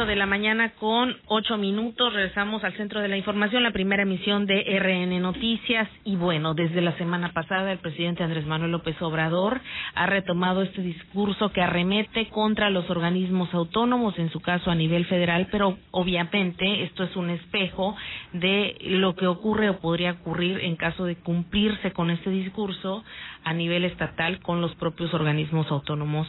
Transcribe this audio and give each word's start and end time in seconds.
8 0.00 0.06
de 0.06 0.16
la 0.16 0.24
mañana 0.24 0.70
con 0.80 1.14
8 1.26 1.58
minutos. 1.58 2.14
Regresamos 2.14 2.64
al 2.64 2.72
centro 2.74 3.02
de 3.02 3.08
la 3.08 3.18
información, 3.18 3.62
la 3.62 3.70
primera 3.70 4.04
emisión 4.04 4.46
de 4.46 4.62
RN 4.78 5.20
Noticias. 5.20 5.90
Y 6.04 6.16
bueno, 6.16 6.54
desde 6.54 6.80
la 6.80 6.96
semana 6.96 7.32
pasada 7.32 7.70
el 7.70 7.80
presidente 7.80 8.24
Andrés 8.24 8.46
Manuel 8.46 8.72
López 8.72 8.96
Obrador 9.02 9.60
ha 9.94 10.06
retomado 10.06 10.62
este 10.62 10.80
discurso 10.80 11.52
que 11.52 11.60
arremete 11.60 12.28
contra 12.30 12.70
los 12.70 12.88
organismos 12.88 13.52
autónomos, 13.52 14.18
en 14.18 14.30
su 14.30 14.40
caso 14.40 14.70
a 14.70 14.74
nivel 14.74 15.04
federal, 15.04 15.48
pero 15.50 15.76
obviamente 15.90 16.84
esto 16.84 17.04
es 17.04 17.14
un 17.14 17.28
espejo 17.28 17.94
de 18.32 18.78
lo 18.80 19.14
que 19.16 19.26
ocurre 19.26 19.68
o 19.68 19.80
podría 19.80 20.12
ocurrir 20.12 20.60
en 20.62 20.76
caso 20.76 21.04
de 21.04 21.16
cumplirse 21.16 21.92
con 21.92 22.10
este 22.10 22.30
discurso 22.30 23.04
a 23.44 23.52
nivel 23.52 23.84
estatal 23.84 24.40
con 24.40 24.62
los 24.62 24.74
propios 24.76 25.12
organismos 25.12 25.70
autónomos 25.70 26.26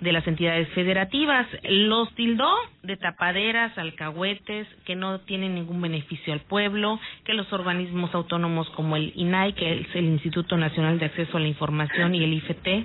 de 0.00 0.12
las 0.12 0.26
entidades 0.26 0.68
federativas. 0.70 1.46
Los 1.64 2.12
tildó 2.14 2.54
de 2.88 2.96
tapaderas, 2.96 3.76
alcahuetes, 3.76 4.66
que 4.86 4.96
no 4.96 5.20
tienen 5.20 5.54
ningún 5.54 5.80
beneficio 5.80 6.32
al 6.32 6.40
pueblo, 6.40 6.98
que 7.24 7.34
los 7.34 7.52
organismos 7.52 8.12
autónomos 8.14 8.68
como 8.70 8.96
el 8.96 9.12
INAI, 9.14 9.52
que 9.52 9.80
es 9.80 9.94
el 9.94 10.06
Instituto 10.06 10.56
Nacional 10.56 10.98
de 10.98 11.04
Acceso 11.06 11.36
a 11.36 11.40
la 11.40 11.48
Información, 11.48 12.14
y 12.14 12.24
el 12.24 12.32
IFT, 12.32 12.66
eh, 12.66 12.84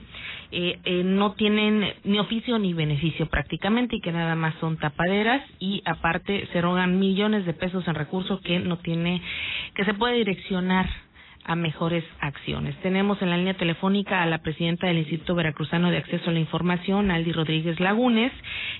eh, 0.51 1.03
no 1.03 1.33
tienen 1.33 1.93
ni 2.03 2.19
oficio 2.19 2.59
ni 2.59 2.73
beneficio 2.73 3.27
prácticamente 3.27 3.95
y 3.95 4.01
que 4.01 4.11
nada 4.11 4.35
más 4.35 4.53
son 4.59 4.77
tapaderas 4.77 5.41
y 5.57 5.81
aparte 5.85 6.47
se 6.51 6.61
rogan 6.61 6.99
millones 6.99 7.45
de 7.45 7.53
pesos 7.53 7.87
en 7.87 7.95
recursos 7.95 8.41
que 8.41 8.59
no 8.59 8.77
tiene, 8.77 9.21
que 9.73 9.85
se 9.85 9.93
puede 9.93 10.15
direccionar 10.17 10.87
a 11.45 11.55
mejores 11.55 12.03
acciones. 12.19 12.75
Tenemos 12.81 13.21
en 13.21 13.29
la 13.29 13.37
línea 13.37 13.55
telefónica 13.55 14.21
a 14.21 14.25
la 14.25 14.39
presidenta 14.39 14.87
del 14.87 14.99
Instituto 14.99 15.35
Veracruzano 15.35 15.91
de 15.91 15.97
Acceso 15.97 16.29
a 16.29 16.33
la 16.33 16.39
Información, 16.39 17.11
Aldi 17.11 17.31
Rodríguez 17.31 17.79
Lagunes, 17.79 18.31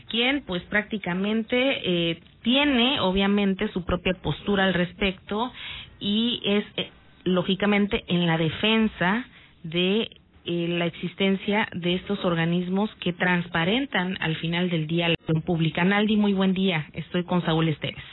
quien 0.09 0.43
pues 0.45 0.61
prácticamente 0.63 1.55
eh, 1.55 2.19
tiene 2.41 2.99
obviamente 2.99 3.67
su 3.69 3.83
propia 3.83 4.13
postura 4.21 4.65
al 4.65 4.73
respecto 4.73 5.51
y 5.99 6.41
es 6.45 6.65
eh, 6.77 6.89
lógicamente 7.23 8.03
en 8.07 8.27
la 8.27 8.37
defensa 8.37 9.25
de 9.63 10.09
eh, 10.45 10.67
la 10.67 10.85
existencia 10.85 11.69
de 11.73 11.95
estos 11.95 12.23
organismos 12.25 12.89
que 12.99 13.13
transparentan 13.13 14.17
al 14.19 14.35
final 14.37 14.69
del 14.69 14.87
día 14.87 15.09
la 15.09 15.15
opinión 15.21 15.41
pública. 15.43 15.81
Aldi, 15.81 16.17
muy 16.17 16.33
buen 16.33 16.53
día. 16.53 16.87
Estoy 16.93 17.23
con 17.23 17.43
Saúl 17.45 17.69
Esteves. 17.69 18.03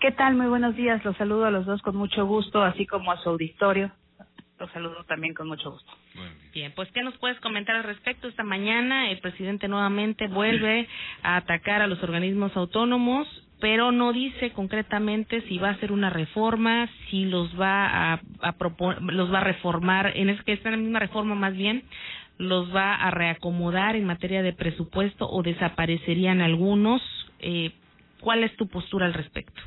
¿Qué 0.00 0.12
tal? 0.12 0.34
Muy 0.34 0.46
buenos 0.46 0.76
días. 0.76 1.04
Los 1.04 1.14
saludo 1.18 1.44
a 1.44 1.50
los 1.50 1.66
dos 1.66 1.82
con 1.82 1.94
mucho 1.94 2.24
gusto, 2.24 2.62
así 2.62 2.86
como 2.86 3.12
a 3.12 3.18
su 3.18 3.28
auditorio. 3.28 3.92
Los 4.58 4.70
saludo 4.70 5.04
también 5.04 5.34
con 5.34 5.46
mucho 5.46 5.72
gusto. 5.72 5.92
Bien, 6.54 6.72
pues 6.74 6.90
¿qué 6.92 7.02
nos 7.02 7.18
puedes 7.18 7.38
comentar 7.40 7.76
al 7.76 7.84
respecto? 7.84 8.26
Esta 8.26 8.42
mañana 8.42 9.10
el 9.10 9.18
presidente 9.18 9.68
nuevamente 9.68 10.26
vuelve 10.26 10.88
a 11.22 11.36
atacar 11.36 11.82
a 11.82 11.86
los 11.86 12.02
organismos 12.02 12.56
autónomos, 12.56 13.28
pero 13.60 13.92
no 13.92 14.14
dice 14.14 14.52
concretamente 14.52 15.42
si 15.42 15.58
va 15.58 15.68
a 15.68 15.72
hacer 15.72 15.92
una 15.92 16.08
reforma, 16.08 16.88
si 17.10 17.26
los 17.26 17.60
va 17.60 18.14
a, 18.14 18.20
los 19.00 19.30
va 19.30 19.40
a 19.40 19.44
reformar, 19.44 20.16
en 20.16 20.30
es 20.30 20.42
que 20.44 20.54
está 20.54 20.70
en 20.70 20.76
la 20.76 20.82
misma 20.82 20.98
reforma 21.00 21.34
más 21.34 21.54
bien, 21.54 21.84
los 22.38 22.74
va 22.74 22.94
a 22.94 23.10
reacomodar 23.10 23.96
en 23.96 24.06
materia 24.06 24.42
de 24.42 24.54
presupuesto 24.54 25.28
o 25.28 25.42
desaparecerían 25.42 26.40
algunos. 26.40 27.02
Eh, 27.40 27.72
¿Cuál 28.20 28.44
es 28.44 28.56
tu 28.56 28.66
postura 28.66 29.04
al 29.04 29.14
respecto? 29.14 29.60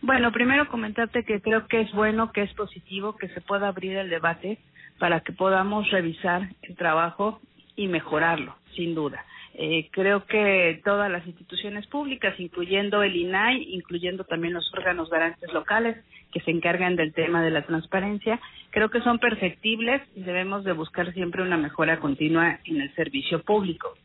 Bueno, 0.00 0.30
primero 0.30 0.68
comentarte 0.68 1.24
que 1.24 1.40
creo 1.40 1.66
que 1.66 1.80
es 1.80 1.92
bueno, 1.92 2.30
que 2.32 2.42
es 2.42 2.52
positivo 2.54 3.16
que 3.16 3.28
se 3.28 3.40
pueda 3.40 3.68
abrir 3.68 3.96
el 3.96 4.08
debate 4.08 4.58
para 4.98 5.20
que 5.20 5.32
podamos 5.32 5.90
revisar 5.90 6.48
el 6.62 6.76
trabajo 6.76 7.40
y 7.74 7.88
mejorarlo, 7.88 8.56
sin 8.74 8.94
duda. 8.94 9.24
Eh, 9.54 9.88
creo 9.90 10.24
que 10.24 10.80
todas 10.84 11.10
las 11.10 11.26
instituciones 11.26 11.86
públicas, 11.88 12.38
incluyendo 12.38 13.02
el 13.02 13.16
INAI, 13.16 13.74
incluyendo 13.74 14.22
también 14.22 14.54
los 14.54 14.72
órganos 14.72 15.10
garantes 15.10 15.52
locales 15.52 15.96
que 16.32 16.40
se 16.40 16.52
encargan 16.52 16.94
del 16.94 17.12
tema 17.12 17.42
de 17.42 17.50
la 17.50 17.62
transparencia, 17.62 18.38
creo 18.70 18.90
que 18.90 19.00
son 19.00 19.18
perfectibles 19.18 20.02
y 20.14 20.20
debemos 20.20 20.62
de 20.62 20.72
buscar 20.72 21.12
siempre 21.12 21.42
una 21.42 21.56
mejora 21.56 21.98
continua 21.98 22.60
en 22.64 22.80
el 22.80 22.94
servicio 22.94 23.42
público. 23.42 23.96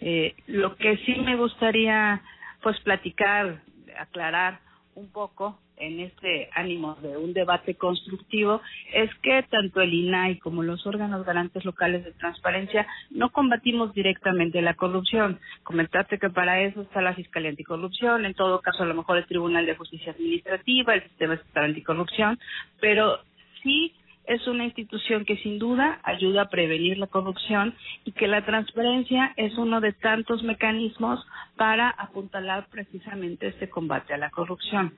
Eh, 0.00 0.34
lo 0.46 0.76
que 0.76 0.96
sí 0.98 1.16
me 1.16 1.36
gustaría, 1.36 2.22
pues, 2.62 2.80
platicar, 2.80 3.60
aclarar 3.98 4.60
un 4.94 5.10
poco 5.10 5.58
en 5.76 6.00
este 6.00 6.48
ánimo 6.54 6.96
de 7.02 7.16
un 7.16 7.32
debate 7.32 7.74
constructivo 7.74 8.60
es 8.92 9.10
que 9.22 9.42
tanto 9.50 9.80
el 9.80 9.92
INAI 9.92 10.38
como 10.38 10.62
los 10.62 10.86
órganos 10.86 11.26
garantes 11.26 11.64
locales 11.64 12.04
de 12.04 12.12
transparencia 12.12 12.86
no 13.10 13.30
combatimos 13.30 13.92
directamente 13.92 14.62
la 14.62 14.74
corrupción. 14.74 15.40
Comentaste 15.62 16.18
que 16.18 16.30
para 16.30 16.60
eso 16.60 16.82
está 16.82 17.00
la 17.00 17.14
Fiscalía 17.14 17.50
Anticorrupción, 17.50 18.24
en 18.24 18.34
todo 18.34 18.60
caso 18.60 18.82
a 18.82 18.86
lo 18.86 18.94
mejor 18.94 19.18
el 19.18 19.26
Tribunal 19.26 19.66
de 19.66 19.76
Justicia 19.76 20.12
Administrativa, 20.12 20.94
el 20.94 21.02
Sistema 21.02 21.34
Estatal 21.34 21.64
Anticorrupción, 21.64 22.38
pero 22.80 23.18
sí 23.62 23.92
es 24.26 24.46
una 24.46 24.64
institución 24.64 25.24
que 25.24 25.36
sin 25.38 25.58
duda 25.58 26.00
ayuda 26.02 26.42
a 26.42 26.48
prevenir 26.48 26.98
la 26.98 27.06
corrupción 27.06 27.74
y 28.04 28.12
que 28.12 28.26
la 28.26 28.44
transparencia 28.44 29.32
es 29.36 29.56
uno 29.58 29.80
de 29.80 29.92
tantos 29.92 30.42
mecanismos 30.42 31.24
para 31.56 31.90
apuntalar 31.90 32.66
precisamente 32.70 33.48
este 33.48 33.68
combate 33.68 34.14
a 34.14 34.18
la 34.18 34.30
corrupción. 34.30 34.94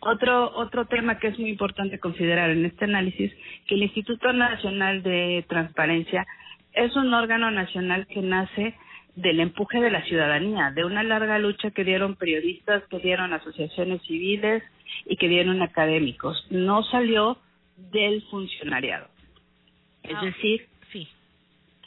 Otro, 0.00 0.52
otro 0.56 0.86
tema 0.86 1.18
que 1.18 1.28
es 1.28 1.38
muy 1.38 1.50
importante 1.50 1.98
considerar 1.98 2.50
en 2.50 2.64
este 2.64 2.84
análisis, 2.84 3.32
que 3.66 3.74
el 3.74 3.82
Instituto 3.84 4.32
Nacional 4.32 5.02
de 5.02 5.44
Transparencia 5.48 6.26
es 6.72 6.94
un 6.96 7.12
órgano 7.14 7.50
nacional 7.50 8.06
que 8.06 8.20
nace 8.20 8.74
del 9.14 9.40
empuje 9.40 9.80
de 9.80 9.90
la 9.90 10.02
ciudadanía, 10.04 10.70
de 10.72 10.84
una 10.84 11.02
larga 11.02 11.38
lucha 11.38 11.70
que 11.70 11.84
dieron 11.84 12.16
periodistas, 12.16 12.82
que 12.90 12.98
dieron 12.98 13.32
asociaciones 13.32 14.02
civiles 14.02 14.62
y 15.06 15.16
que 15.16 15.28
dieron 15.28 15.62
académicos. 15.62 16.46
No 16.50 16.82
salió 16.84 17.38
del 17.76 18.22
funcionariado. 18.22 19.08
Es 20.02 20.16
ah, 20.16 20.24
decir, 20.24 20.66
sí. 20.92 21.08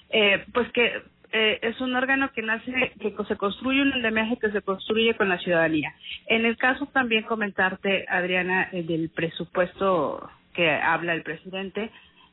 Eh, 0.10 0.46
pues 0.54 0.72
que 0.72 1.02
eh, 1.32 1.60
es 1.62 1.80
un 1.82 1.96
órgano 1.96 2.32
que 2.34 2.42
nace, 2.42 2.94
que 3.00 3.14
se 3.28 3.38
construye 3.38 3.82
un 3.82 3.94
endemiaje 3.94 4.38
que 4.38 4.52
se 4.52 4.62
construye 4.62 5.16
con 5.16 5.30
la 5.30 5.38
ciudadanía. 5.38 5.94
En 6.28 6.46
el 6.46 6.58
caso 6.58 6.88
también 6.88 7.24
comentarte, 7.24 8.06
Adriana, 8.10 8.70
eh, 8.72 8.84
del 8.84 9.10
presupuesto 9.10 10.30
que 10.54 10.70
habla 10.70 11.14
el 11.14 11.24
presidente, 11.24 11.92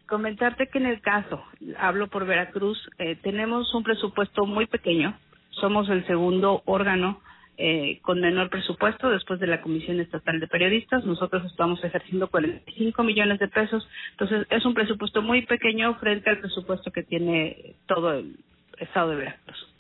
comentarte 0.08 0.68
que 0.68 0.78
en 0.78 0.86
el 0.86 1.00
caso, 1.00 1.44
hablo 1.78 2.08
por 2.08 2.26
Veracruz, 2.26 2.78
tenemos 3.22 3.74
un 3.74 3.82
presupuesto 3.82 4.46
muy 4.46 4.66
pequeño, 4.66 5.18
somos 5.50 5.88
el 5.90 6.06
segundo 6.06 6.62
órgano 6.64 7.20
eh, 7.58 8.00
con 8.02 8.20
menor 8.20 8.50
presupuesto 8.50 9.10
después 9.10 9.40
de 9.40 9.46
la 9.46 9.62
Comisión 9.62 10.00
Estatal 10.00 10.40
de 10.40 10.46
Periodistas. 10.46 11.04
Nosotros 11.04 11.44
estamos 11.46 11.82
ejerciendo 11.82 12.28
45 12.28 13.02
millones 13.02 13.38
de 13.38 13.48
pesos. 13.48 13.88
Entonces, 14.12 14.46
es 14.50 14.64
un 14.64 14.74
presupuesto 14.74 15.22
muy 15.22 15.46
pequeño 15.46 15.94
frente 15.96 16.30
al 16.30 16.38
presupuesto 16.38 16.90
que 16.90 17.02
tiene 17.02 17.74
todo 17.86 18.12
el 18.12 18.36
Estado 18.78 19.10
de 19.10 19.16
Veracruz. 19.16 19.74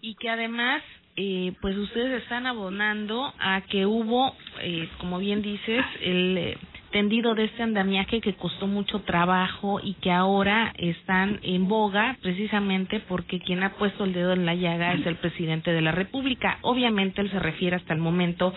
Y 0.00 0.14
que 0.14 0.30
además, 0.30 0.82
eh, 1.16 1.52
pues 1.60 1.76
ustedes 1.76 2.22
están 2.22 2.46
abonando 2.46 3.32
a 3.38 3.60
que 3.62 3.84
hubo, 3.84 4.34
eh, 4.62 4.88
como 4.98 5.18
bien 5.18 5.42
dices, 5.42 5.84
el 6.00 6.38
eh, 6.38 6.58
tendido 6.90 7.34
de 7.34 7.44
este 7.44 7.62
andamiaje 7.62 8.20
que 8.20 8.34
costó 8.34 8.66
mucho 8.66 9.00
trabajo 9.00 9.80
y 9.82 9.94
que 9.94 10.10
ahora 10.10 10.72
están 10.76 11.38
en 11.42 11.68
boga 11.68 12.16
precisamente 12.20 13.00
porque 13.00 13.40
quien 13.40 13.62
ha 13.62 13.74
puesto 13.74 14.04
el 14.04 14.12
dedo 14.12 14.32
en 14.32 14.46
la 14.46 14.54
llaga 14.54 14.94
es 14.94 15.06
el 15.06 15.16
presidente 15.16 15.72
de 15.72 15.80
la 15.80 15.92
República. 15.92 16.58
Obviamente 16.62 17.20
él 17.20 17.30
se 17.30 17.38
refiere 17.38 17.76
hasta 17.76 17.94
el 17.94 18.00
momento, 18.00 18.52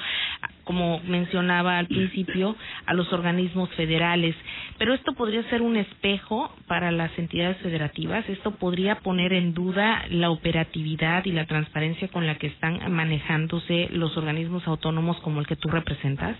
como 0.64 1.00
mencionaba 1.02 1.78
al 1.78 1.88
principio, 1.88 2.56
a 2.86 2.94
los 2.94 3.12
organismos 3.14 3.70
federales, 3.72 4.36
pero 4.78 4.94
esto 4.94 5.14
podría 5.14 5.44
ser 5.50 5.62
un 5.62 5.78
espejo 5.78 6.54
para 6.68 6.92
las 6.92 7.18
entidades 7.18 7.58
federativas, 7.58 8.28
esto 8.30 8.52
podría 8.52 8.96
poner 9.00 9.34
en 9.34 9.54
duda 9.54 10.06
la 10.10 10.30
operatividad 10.30 11.26
y 11.26 11.32
la 11.32 11.46
transparencia 11.46 12.08
con 12.08 12.26
la 12.26 12.36
que 12.36 12.48
están 12.48 12.92
manejándose 12.92 13.90
los 13.92 14.18
organismos 14.18 14.68
autónomos 14.68 15.18
como 15.22 15.40
el 15.40 15.48
que 15.48 15.56
tú 15.56 15.70
representas. 15.70 16.36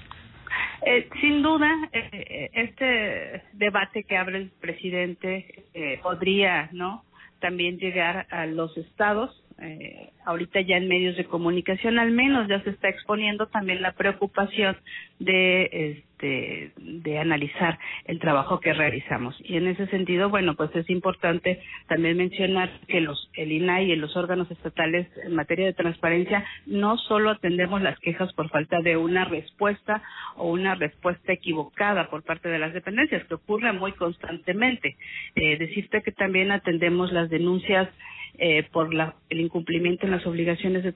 Eh, 0.86 1.10
sin 1.22 1.42
duda, 1.42 1.70
eh, 1.92 2.10
eh, 2.12 2.50
este 2.54 3.44
debate 3.54 4.04
que 4.04 4.18
abre 4.18 4.38
el 4.38 4.50
presidente 4.50 5.66
eh, 5.74 6.00
podría, 6.02 6.70
¿no? 6.72 7.06
También 7.40 7.78
llegar 7.78 8.28
a 8.30 8.46
los 8.46 8.78
estados 8.78 9.44
eh, 9.64 10.10
ahorita 10.26 10.60
ya 10.62 10.78
en 10.78 10.88
medios 10.88 11.16
de 11.16 11.26
comunicación 11.26 11.98
al 11.98 12.12
menos 12.12 12.48
ya 12.48 12.62
se 12.64 12.72
está 12.72 12.90
exponiendo 12.90 13.48
también 13.48 13.82
la 13.82 13.94
preocupación 13.94 14.78
de 15.20 15.70
este 15.72 16.72
de 16.78 17.20
analizar 17.20 17.78
el 18.06 18.20
trabajo 18.20 18.62
que 18.62 18.72
realizamos. 18.72 19.36
Y 19.44 19.58
en 19.58 19.68
ese 19.68 19.88
sentido 19.88 20.30
bueno 20.30 20.56
pues 20.56 20.76
es 20.76 20.90
importante 20.90 21.62
también 21.88 22.18
mencionar 22.18 22.70
que 22.88 23.02
los 23.02 23.30
el 23.36 23.52
INAI 23.52 23.92
y 23.92 23.96
los 23.96 24.16
órganos 24.18 24.50
estatales 24.52 25.08
en 25.24 25.36
materia 25.36 25.66
de 25.66 25.74
transparencia 25.74 26.46
no 26.66 26.98
solo 26.98 27.30
atendemos 27.30 27.82
las 27.82 27.98
quejas 28.00 28.34
por 28.34 28.50
falta 28.50 28.82
de 28.82 28.98
una 28.98 29.26
respuesta 29.26 30.02
o 30.36 30.50
una 30.50 30.76
respuesta 30.76 31.34
equivocada 31.34 32.10
por 32.10 32.24
parte 32.24 32.50
de 32.50 32.60
las 32.60 32.74
dependencias 32.74 33.26
que 33.26 33.36
ocurre 33.36 33.72
muy 33.74 33.94
constantemente. 33.94 34.98
Eh, 35.36 35.58
decirte 35.58 36.02
que 36.02 36.12
también 36.12 36.52
atendemos 36.52 37.12
las 37.12 37.30
denuncias 37.30 37.90
eh, 38.38 38.64
por 38.72 38.94
la, 38.94 39.16
el 39.30 39.42
incumplimiento 39.42 40.06
en 40.06 40.12
las 40.12 40.26
obligaciones 40.26 40.84
de 40.84 40.94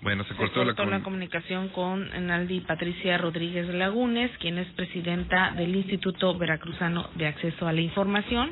Bueno, 0.00 0.24
se 0.24 0.34
cortó, 0.34 0.60
se 0.60 0.66
cortó 0.66 0.86
la, 0.86 1.02
comunicación 1.02 1.68
con 1.68 2.08
Naldi 2.26 2.60
Patricia 2.60 3.18
Rodríguez 3.18 3.68
Lagunes, 3.68 4.30
quien 4.38 4.58
es 4.58 4.68
presidenta 4.68 5.52
del 5.52 5.74
Instituto 5.74 6.36
Veracruzano 6.38 7.10
de 7.16 7.26
Acceso 7.26 7.66
a 7.66 7.72
la 7.72 7.80
Información. 7.80 8.50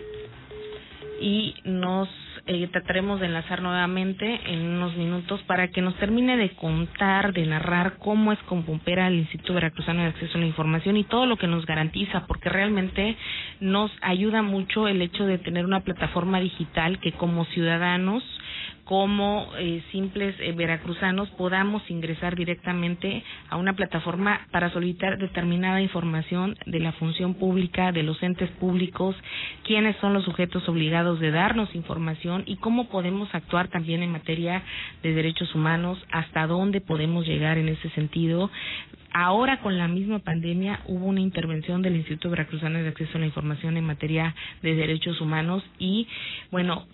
Y 1.20 1.54
nos 1.64 2.08
eh, 2.46 2.68
trataremos 2.70 3.20
de 3.20 3.26
enlazar 3.26 3.62
nuevamente 3.62 4.38
en 4.52 4.60
unos 4.66 4.94
minutos 4.96 5.40
para 5.44 5.68
que 5.68 5.80
nos 5.80 5.96
termine 5.96 6.36
de 6.36 6.50
contar, 6.50 7.32
de 7.32 7.46
narrar 7.46 7.96
cómo 7.98 8.32
es 8.32 8.38
como 8.40 8.74
opera 8.74 9.08
el 9.08 9.14
Instituto 9.14 9.54
Veracruzano 9.54 10.02
de 10.02 10.08
Acceso 10.08 10.36
a 10.36 10.40
la 10.40 10.46
Información 10.46 10.98
y 10.98 11.04
todo 11.04 11.24
lo 11.24 11.38
que 11.38 11.46
nos 11.46 11.64
garantiza, 11.64 12.26
porque 12.26 12.50
realmente 12.50 13.16
nos 13.64 13.90
ayuda 14.02 14.42
mucho 14.42 14.88
el 14.88 15.00
hecho 15.00 15.24
de 15.24 15.38
tener 15.38 15.64
una 15.64 15.80
plataforma 15.80 16.38
digital 16.38 17.00
que 17.00 17.12
como 17.12 17.46
ciudadanos 17.46 18.22
como 18.84 19.48
eh, 19.58 19.82
simples 19.92 20.34
eh, 20.38 20.52
veracruzanos 20.52 21.30
podamos 21.30 21.82
ingresar 21.90 22.36
directamente 22.36 23.22
a 23.48 23.56
una 23.56 23.74
plataforma 23.74 24.46
para 24.50 24.70
solicitar 24.70 25.18
determinada 25.18 25.80
información 25.80 26.56
de 26.66 26.80
la 26.80 26.92
función 26.92 27.34
pública, 27.34 27.92
de 27.92 28.02
los 28.02 28.22
entes 28.22 28.50
públicos, 28.52 29.16
quiénes 29.64 29.96
son 29.96 30.12
los 30.12 30.24
sujetos 30.24 30.68
obligados 30.68 31.18
de 31.20 31.30
darnos 31.30 31.74
información 31.74 32.44
y 32.46 32.56
cómo 32.56 32.88
podemos 32.88 33.34
actuar 33.34 33.68
también 33.68 34.02
en 34.02 34.12
materia 34.12 34.62
de 35.02 35.14
derechos 35.14 35.54
humanos, 35.54 35.98
hasta 36.12 36.46
dónde 36.46 36.80
podemos 36.80 37.26
llegar 37.26 37.58
en 37.58 37.68
ese 37.68 37.88
sentido. 37.90 38.50
Ahora 39.16 39.60
con 39.60 39.78
la 39.78 39.86
misma 39.86 40.18
pandemia 40.18 40.80
hubo 40.86 41.06
una 41.06 41.20
intervención 41.20 41.82
del 41.82 41.96
Instituto 41.96 42.30
Veracruzano 42.30 42.80
de 42.80 42.88
Acceso 42.88 43.16
a 43.16 43.20
la 43.20 43.26
Información 43.26 43.76
en 43.76 43.84
materia 43.84 44.34
de 44.60 44.74
derechos 44.74 45.20
humanos 45.20 45.62
y 45.78 46.08
bueno, 46.50 46.84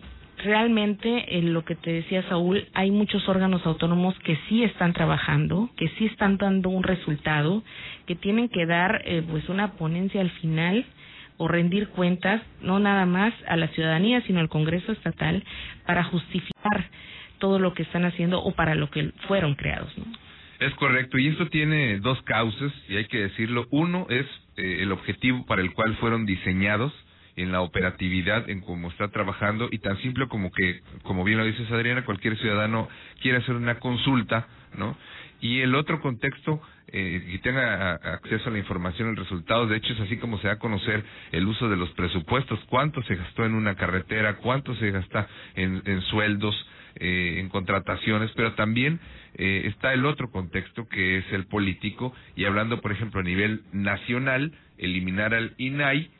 realmente 0.44 1.38
en 1.38 1.52
lo 1.52 1.64
que 1.64 1.74
te 1.74 1.92
decía 1.92 2.22
Saúl, 2.28 2.66
hay 2.74 2.90
muchos 2.90 3.28
órganos 3.28 3.64
autónomos 3.66 4.18
que 4.20 4.36
sí 4.48 4.62
están 4.64 4.92
trabajando, 4.92 5.70
que 5.76 5.88
sí 5.98 6.06
están 6.06 6.36
dando 6.36 6.68
un 6.68 6.82
resultado, 6.82 7.62
que 8.06 8.14
tienen 8.14 8.48
que 8.48 8.66
dar 8.66 9.02
eh, 9.04 9.22
pues 9.28 9.48
una 9.48 9.72
ponencia 9.72 10.20
al 10.20 10.30
final 10.30 10.84
o 11.36 11.48
rendir 11.48 11.88
cuentas 11.88 12.42
no 12.60 12.78
nada 12.78 13.06
más 13.06 13.32
a 13.48 13.56
la 13.56 13.68
ciudadanía, 13.68 14.20
sino 14.26 14.40
al 14.40 14.48
Congreso 14.48 14.92
estatal 14.92 15.42
para 15.86 16.04
justificar 16.04 16.90
todo 17.38 17.58
lo 17.58 17.72
que 17.72 17.82
están 17.82 18.04
haciendo 18.04 18.42
o 18.42 18.52
para 18.52 18.74
lo 18.74 18.90
que 18.90 19.12
fueron 19.26 19.54
creados, 19.54 19.96
¿no? 19.96 20.04
Es 20.60 20.74
correcto, 20.74 21.16
y 21.16 21.28
esto 21.28 21.48
tiene 21.48 21.98
dos 22.00 22.20
causas, 22.22 22.70
y 22.86 22.96
hay 22.96 23.06
que 23.06 23.16
decirlo. 23.16 23.66
Uno 23.70 24.06
es 24.10 24.26
eh, 24.58 24.82
el 24.82 24.92
objetivo 24.92 25.46
para 25.46 25.62
el 25.62 25.72
cual 25.72 25.96
fueron 25.96 26.26
diseñados, 26.26 26.92
en 27.42 27.52
la 27.52 27.62
operatividad, 27.62 28.48
en 28.50 28.60
cómo 28.60 28.88
está 28.88 29.08
trabajando 29.08 29.68
y 29.70 29.78
tan 29.78 29.96
simple 29.98 30.28
como 30.28 30.50
que, 30.52 30.80
como 31.02 31.24
bien 31.24 31.38
lo 31.38 31.44
dices 31.44 31.70
Adriana, 31.70 32.04
cualquier 32.04 32.36
ciudadano 32.38 32.88
quiere 33.22 33.38
hacer 33.38 33.54
una 33.54 33.78
consulta, 33.78 34.46
¿no? 34.76 34.96
Y 35.40 35.60
el 35.60 35.74
otro 35.74 36.00
contexto, 36.02 36.60
eh, 36.88 37.26
que 37.30 37.38
tenga 37.38 37.94
acceso 37.94 38.50
a 38.50 38.52
la 38.52 38.58
información, 38.58 39.08
el 39.08 39.16
resultado, 39.16 39.66
de 39.66 39.78
hecho 39.78 39.94
es 39.94 40.00
así 40.00 40.18
como 40.18 40.38
se 40.38 40.48
da 40.48 40.54
a 40.54 40.58
conocer 40.58 41.02
el 41.32 41.46
uso 41.46 41.68
de 41.70 41.76
los 41.76 41.90
presupuestos, 41.92 42.60
cuánto 42.68 43.02
se 43.04 43.16
gastó 43.16 43.46
en 43.46 43.54
una 43.54 43.74
carretera, 43.74 44.36
cuánto 44.36 44.74
se 44.76 44.90
gasta 44.90 45.26
en, 45.54 45.82
en 45.86 46.02
sueldos, 46.02 46.54
eh, 46.96 47.36
en 47.38 47.48
contrataciones, 47.48 48.30
pero 48.36 48.54
también 48.54 49.00
eh, 49.34 49.62
está 49.66 49.94
el 49.94 50.04
otro 50.04 50.30
contexto 50.30 50.88
que 50.88 51.18
es 51.18 51.24
el 51.32 51.46
político 51.46 52.12
y 52.36 52.44
hablando, 52.44 52.80
por 52.82 52.92
ejemplo, 52.92 53.20
a 53.20 53.24
nivel 53.24 53.62
nacional, 53.72 54.52
eliminar 54.76 55.32
al 55.32 55.54
INAI, 55.56 56.10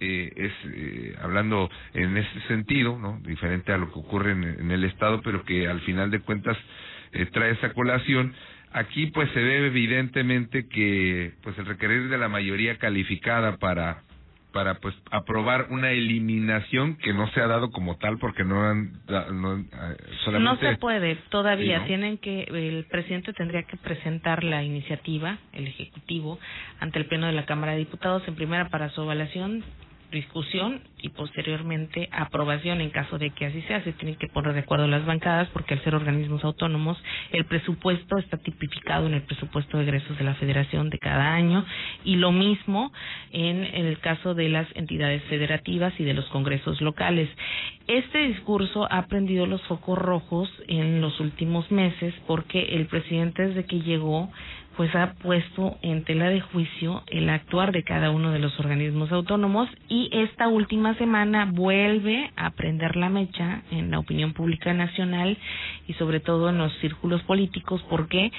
eh, 0.00 0.32
es 0.34 0.52
eh, 0.72 1.14
hablando 1.20 1.70
en 1.92 2.16
ese 2.16 2.40
sentido, 2.48 2.98
¿no? 2.98 3.20
diferente 3.22 3.70
a 3.70 3.76
lo 3.76 3.92
que 3.92 3.98
ocurre 3.98 4.32
en, 4.32 4.70
el 4.70 4.84
Estado, 4.84 5.20
pero 5.22 5.44
que 5.44 5.68
al 5.68 5.80
final 5.82 6.10
de 6.10 6.20
cuentas 6.20 6.56
eh, 7.12 7.26
trae 7.26 7.52
esa 7.52 7.74
colación. 7.74 8.32
Aquí 8.72 9.08
pues 9.08 9.30
se 9.32 9.40
ve 9.40 9.66
evidentemente 9.66 10.68
que 10.68 11.32
pues 11.42 11.58
el 11.58 11.66
requerir 11.66 12.08
de 12.08 12.16
la 12.16 12.28
mayoría 12.28 12.78
calificada 12.78 13.58
para 13.58 14.02
para 14.52 14.80
pues 14.80 14.94
aprobar 15.12 15.66
una 15.70 15.92
eliminación 15.92 16.96
que 16.96 17.12
no 17.12 17.28
se 17.30 17.40
ha 17.40 17.46
dado 17.46 17.70
como 17.70 17.98
tal 17.98 18.18
porque 18.18 18.42
no 18.42 18.68
han 18.68 18.92
no, 19.32 19.64
solamente 20.24 20.64
no 20.64 20.72
se 20.72 20.76
puede 20.78 21.16
todavía 21.28 21.84
tienen 21.84 22.18
que 22.18 22.44
el 22.44 22.84
presidente 22.90 23.32
tendría 23.32 23.62
que 23.62 23.76
presentar 23.76 24.42
la 24.42 24.64
iniciativa 24.64 25.38
el 25.52 25.68
ejecutivo 25.68 26.40
ante 26.80 26.98
el 26.98 27.06
pleno 27.06 27.26
de 27.26 27.32
la 27.32 27.46
Cámara 27.46 27.72
de 27.72 27.78
Diputados 27.78 28.26
en 28.26 28.34
primera 28.34 28.68
para 28.70 28.88
su 28.90 29.02
evaluación 29.02 29.62
discusión 30.10 30.80
y 31.02 31.10
posteriormente 31.10 32.08
aprobación 32.12 32.80
en 32.80 32.90
caso 32.90 33.18
de 33.18 33.30
que 33.30 33.46
así 33.46 33.62
sea. 33.62 33.82
Se 33.84 33.92
tienen 33.92 34.16
que 34.16 34.28
poner 34.28 34.52
de 34.54 34.60
acuerdo 34.60 34.86
las 34.86 35.06
bancadas 35.06 35.48
porque 35.48 35.74
al 35.74 35.84
ser 35.84 35.94
organismos 35.94 36.44
autónomos 36.44 36.98
el 37.32 37.44
presupuesto 37.44 38.18
está 38.18 38.36
tipificado 38.36 39.06
en 39.06 39.14
el 39.14 39.22
presupuesto 39.22 39.78
de 39.78 39.84
egresos 39.84 40.18
de 40.18 40.24
la 40.24 40.34
federación 40.34 40.90
de 40.90 40.98
cada 40.98 41.34
año 41.34 41.64
y 42.04 42.16
lo 42.16 42.32
mismo 42.32 42.92
en 43.30 43.64
el 43.64 43.98
caso 43.98 44.34
de 44.34 44.48
las 44.48 44.66
entidades 44.74 45.22
federativas 45.24 45.94
y 45.98 46.04
de 46.04 46.14
los 46.14 46.26
congresos 46.26 46.80
locales. 46.80 47.28
Este 47.86 48.18
discurso 48.28 48.86
ha 48.90 49.06
prendido 49.06 49.46
los 49.46 49.62
focos 49.62 49.98
rojos 49.98 50.48
en 50.68 51.00
los 51.00 51.18
últimos 51.20 51.70
meses 51.70 52.14
porque 52.26 52.76
el 52.76 52.86
presidente 52.86 53.48
desde 53.48 53.64
que 53.64 53.80
llegó 53.80 54.30
pues 54.80 54.94
ha 54.94 55.12
puesto 55.12 55.76
en 55.82 56.04
tela 56.04 56.30
de 56.30 56.40
juicio 56.40 57.02
el 57.08 57.28
actuar 57.28 57.70
de 57.70 57.82
cada 57.82 58.10
uno 58.10 58.32
de 58.32 58.38
los 58.38 58.58
organismos 58.58 59.12
autónomos 59.12 59.68
y 59.90 60.08
esta 60.10 60.48
última 60.48 60.94
semana 60.94 61.44
vuelve 61.52 62.30
a 62.34 62.48
prender 62.52 62.96
la 62.96 63.10
mecha 63.10 63.60
en 63.70 63.90
la 63.90 63.98
opinión 63.98 64.32
pública 64.32 64.72
nacional 64.72 65.36
y 65.86 65.92
sobre 65.92 66.20
todo 66.20 66.48
en 66.48 66.56
los 66.56 66.72
círculos 66.78 67.20
políticos 67.24 67.84
porque 67.90 68.32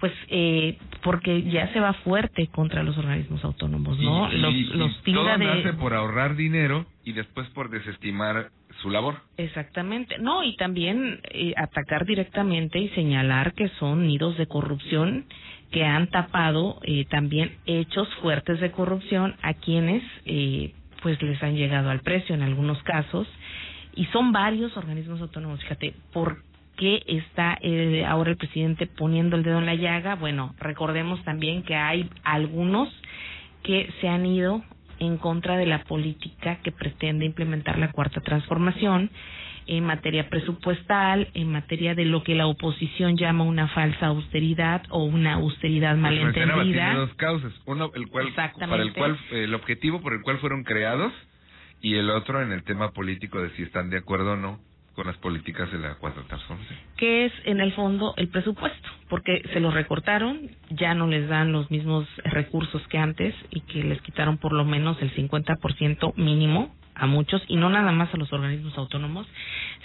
pues 0.00 0.14
eh, 0.28 0.78
porque 1.02 1.42
ya 1.42 1.70
se 1.74 1.80
va 1.80 1.92
fuerte 1.92 2.46
contra 2.46 2.82
los 2.82 2.96
organismos 2.96 3.44
autónomos 3.44 3.98
no 3.98 4.32
los, 4.32 4.54
los 4.74 5.02
todo 5.02 5.36
nace 5.36 5.74
por 5.74 5.92
ahorrar 5.92 6.36
dinero 6.36 6.86
y 7.04 7.12
después 7.12 7.46
por 7.50 7.68
desestimar 7.68 8.48
su 8.80 8.90
labor. 8.90 9.16
Exactamente. 9.36 10.18
No, 10.18 10.42
y 10.42 10.56
también 10.56 11.20
eh, 11.30 11.52
atacar 11.56 12.06
directamente 12.06 12.78
y 12.78 12.88
señalar 12.90 13.52
que 13.52 13.68
son 13.78 14.06
nidos 14.06 14.38
de 14.38 14.46
corrupción 14.46 15.26
que 15.72 15.84
han 15.84 16.08
tapado 16.08 16.78
eh, 16.82 17.06
también 17.06 17.56
hechos 17.66 18.06
fuertes 18.20 18.60
de 18.60 18.70
corrupción 18.70 19.34
a 19.42 19.54
quienes 19.54 20.04
eh, 20.26 20.74
pues 21.02 21.20
les 21.22 21.42
han 21.42 21.56
llegado 21.56 21.90
al 21.90 22.00
precio 22.00 22.34
en 22.34 22.42
algunos 22.42 22.80
casos 22.82 23.26
y 23.96 24.04
son 24.06 24.32
varios 24.32 24.76
organismos 24.76 25.20
autónomos. 25.20 25.60
Fíjate, 25.62 25.94
¿por 26.12 26.42
qué 26.76 27.02
está 27.06 27.58
eh, 27.62 28.04
ahora 28.06 28.30
el 28.30 28.36
presidente 28.36 28.86
poniendo 28.86 29.34
el 29.34 29.42
dedo 29.42 29.58
en 29.58 29.66
la 29.66 29.74
llaga? 29.74 30.14
Bueno, 30.14 30.54
recordemos 30.58 31.24
también 31.24 31.62
que 31.62 31.74
hay 31.74 32.08
algunos 32.22 32.88
que 33.62 33.90
se 34.00 34.08
han 34.08 34.26
ido 34.26 34.62
en 34.98 35.16
contra 35.16 35.56
de 35.56 35.66
la 35.66 35.82
política 35.84 36.58
que 36.62 36.70
pretende 36.70 37.24
implementar 37.24 37.78
la 37.78 37.90
cuarta 37.90 38.20
transformación 38.20 39.10
en 39.66 39.84
materia 39.84 40.28
presupuestal, 40.28 41.28
en 41.34 41.52
materia 41.52 41.94
de 41.94 42.04
lo 42.04 42.22
que 42.22 42.34
la 42.34 42.46
oposición 42.46 43.16
llama 43.16 43.44
una 43.44 43.68
falsa 43.68 44.06
austeridad 44.06 44.82
o 44.90 45.04
una 45.04 45.34
austeridad 45.34 45.92
pues 45.92 46.02
malentendida. 46.02 46.62
Tiene 46.62 46.94
dos 46.94 47.14
causas, 47.14 47.52
uno 47.66 47.90
el 47.94 48.08
cual 48.08 48.28
para 48.34 48.82
el 48.82 48.92
cual 48.92 49.18
el 49.30 49.54
objetivo 49.54 50.00
por 50.00 50.12
el 50.12 50.22
cual 50.22 50.38
fueron 50.38 50.64
creados 50.64 51.12
y 51.80 51.96
el 51.96 52.10
otro 52.10 52.42
en 52.42 52.52
el 52.52 52.62
tema 52.62 52.92
político 52.92 53.40
de 53.40 53.50
si 53.50 53.62
están 53.62 53.90
de 53.90 53.98
acuerdo 53.98 54.32
o 54.32 54.36
no 54.36 54.60
con 54.94 55.06
las 55.06 55.16
políticas 55.16 55.70
de 55.72 55.78
la 55.78 55.94
cuarta 55.94 56.22
transformación. 56.28 56.78
Que 56.96 57.26
es 57.26 57.32
en 57.44 57.60
el 57.60 57.72
fondo 57.72 58.14
el 58.16 58.28
presupuesto, 58.28 58.88
porque 59.08 59.42
se 59.52 59.60
lo 59.60 59.70
recortaron, 59.70 60.50
ya 60.70 60.94
no 60.94 61.06
les 61.06 61.28
dan 61.28 61.52
los 61.52 61.70
mismos 61.70 62.06
recursos 62.24 62.86
que 62.88 62.98
antes 62.98 63.34
y 63.50 63.60
que 63.62 63.82
les 63.82 64.00
quitaron 64.02 64.38
por 64.38 64.52
lo 64.52 64.64
menos 64.64 65.00
el 65.00 65.14
50% 65.14 66.14
mínimo 66.16 66.74
a 66.94 67.06
muchos 67.06 67.42
y 67.48 67.56
no 67.56 67.70
nada 67.70 67.92
más 67.92 68.12
a 68.12 68.16
los 68.16 68.32
organismos 68.32 68.76
autónomos, 68.76 69.26